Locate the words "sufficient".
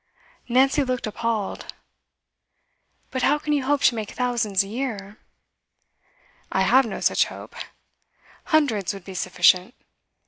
9.13-9.75